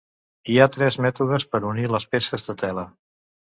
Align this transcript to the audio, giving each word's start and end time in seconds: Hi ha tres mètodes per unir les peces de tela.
Hi 0.53 0.55
ha 0.57 0.65
tres 0.77 0.97
mètodes 1.07 1.45
per 1.53 1.63
unir 1.73 1.87
les 1.97 2.11
peces 2.17 2.51
de 2.51 2.59
tela. 2.65 2.89